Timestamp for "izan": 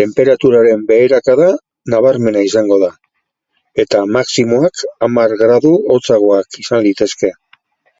6.66-6.86